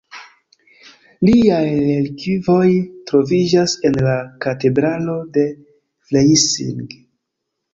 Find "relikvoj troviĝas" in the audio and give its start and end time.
1.87-3.77